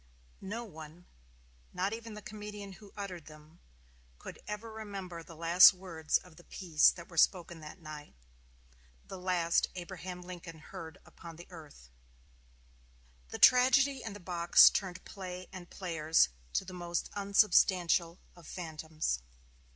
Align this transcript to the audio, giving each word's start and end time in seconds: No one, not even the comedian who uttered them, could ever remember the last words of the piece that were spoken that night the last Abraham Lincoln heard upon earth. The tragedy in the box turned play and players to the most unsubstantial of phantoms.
No 0.41 0.63
one, 0.63 1.05
not 1.73 1.93
even 1.93 2.15
the 2.15 2.23
comedian 2.23 2.71
who 2.71 2.91
uttered 2.97 3.27
them, 3.27 3.59
could 4.17 4.39
ever 4.47 4.71
remember 4.71 5.21
the 5.21 5.35
last 5.35 5.75
words 5.75 6.17
of 6.17 6.37
the 6.37 6.43
piece 6.43 6.89
that 6.89 7.07
were 7.07 7.19
spoken 7.19 7.59
that 7.59 7.79
night 7.79 8.15
the 9.05 9.19
last 9.19 9.67
Abraham 9.75 10.23
Lincoln 10.23 10.57
heard 10.57 10.97
upon 11.05 11.37
earth. 11.51 11.91
The 13.29 13.37
tragedy 13.37 14.01
in 14.01 14.13
the 14.13 14.19
box 14.19 14.71
turned 14.71 15.05
play 15.05 15.47
and 15.53 15.69
players 15.69 16.29
to 16.53 16.65
the 16.65 16.73
most 16.73 17.11
unsubstantial 17.13 18.17
of 18.35 18.47
phantoms. 18.47 19.19